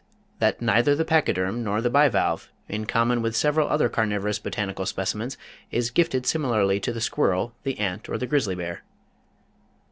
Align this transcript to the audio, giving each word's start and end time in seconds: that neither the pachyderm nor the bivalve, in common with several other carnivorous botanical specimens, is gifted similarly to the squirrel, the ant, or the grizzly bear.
that 0.39 0.59
neither 0.63 0.95
the 0.95 1.05
pachyderm 1.05 1.63
nor 1.63 1.79
the 1.79 1.87
bivalve, 1.91 2.51
in 2.67 2.87
common 2.87 3.21
with 3.21 3.35
several 3.35 3.67
other 3.69 3.87
carnivorous 3.87 4.39
botanical 4.39 4.83
specimens, 4.87 5.37
is 5.69 5.91
gifted 5.91 6.25
similarly 6.25 6.79
to 6.79 6.91
the 6.91 6.99
squirrel, 7.01 7.53
the 7.61 7.77
ant, 7.77 8.09
or 8.09 8.17
the 8.17 8.25
grizzly 8.25 8.55
bear. 8.55 8.81